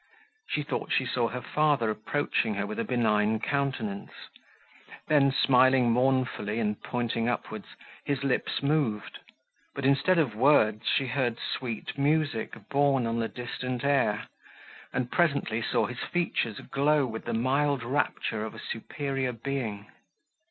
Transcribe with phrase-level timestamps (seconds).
[0.49, 4.11] She thought she saw her father approaching her with a benign countenance;
[5.07, 9.19] then, smiling mournfully and pointing upwards, his lips moved,
[9.75, 14.25] but, instead of words, she heard sweet music borne on the distant air,
[14.91, 19.85] and presently saw his features glow with the mild rapture of a superior being.